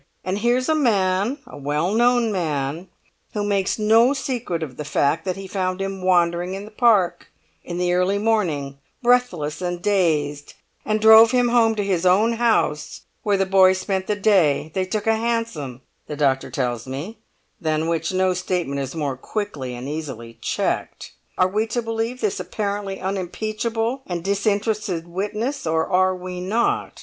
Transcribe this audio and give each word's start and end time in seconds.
And 0.23 0.39
here's 0.39 0.67
a 0.67 0.73
man, 0.73 1.37
a 1.45 1.59
well 1.59 1.93
known 1.93 2.31
man, 2.31 2.87
who 3.33 3.43
makes 3.43 3.77
no 3.77 4.13
secret 4.15 4.63
of 4.63 4.75
the 4.77 4.83
fact 4.83 5.25
that 5.25 5.35
he 5.35 5.45
found 5.45 5.79
him 5.79 6.01
wandering 6.01 6.55
in 6.55 6.65
the 6.65 6.71
Park, 6.71 7.27
in 7.63 7.77
the 7.77 7.93
early 7.93 8.17
morning, 8.17 8.79
breathless 9.03 9.61
and 9.61 9.79
dazed, 9.79 10.55
and 10.83 10.99
drove 10.99 11.29
him 11.29 11.49
home 11.49 11.75
to 11.75 11.83
his 11.83 12.03
own 12.03 12.33
house, 12.37 13.01
where 13.21 13.37
the 13.37 13.45
boy 13.45 13.73
spent 13.73 14.07
the 14.07 14.15
day; 14.15 14.71
they 14.73 14.85
took 14.85 15.05
a 15.05 15.15
hansom, 15.15 15.81
the 16.07 16.15
doctor 16.15 16.49
tells 16.49 16.87
me, 16.87 17.19
than 17.61 17.87
which 17.87 18.11
no 18.11 18.33
statement 18.33 18.81
is 18.81 18.95
more 18.95 19.15
quickly 19.15 19.75
and 19.75 19.87
easily 19.87 20.39
checked. 20.41 21.11
Are 21.37 21.47
we 21.47 21.67
to 21.67 21.79
believe 21.83 22.21
this 22.21 22.39
apparently 22.39 22.99
unimpeachable 22.99 24.01
and 24.07 24.23
disinterested 24.23 25.07
witness, 25.07 25.67
or 25.67 25.85
are 25.87 26.15
we 26.15 26.39
not? 26.41 26.99